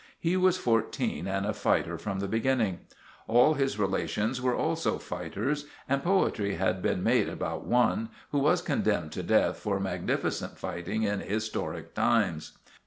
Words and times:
He 0.19 0.35
was 0.35 0.57
fourteen, 0.57 1.27
and 1.27 1.45
a 1.45 1.53
fighter 1.53 1.95
from 1.95 2.21
the 2.21 2.27
beginning. 2.27 2.79
All 3.27 3.53
his 3.53 3.77
relations 3.77 4.41
were 4.41 4.55
also 4.55 4.97
fighters, 4.97 5.67
and 5.87 6.01
poetry 6.01 6.55
had 6.55 6.81
been 6.81 7.03
made 7.03 7.29
about 7.29 7.67
one, 7.67 8.09
who 8.31 8.39
was 8.39 8.63
condemned 8.63 9.11
to 9.11 9.21
death 9.21 9.57
for 9.57 9.79
magnificent 9.79 10.57
fighting 10.57 11.03
in 11.03 11.19
historic 11.19 11.93
times. 11.93 12.57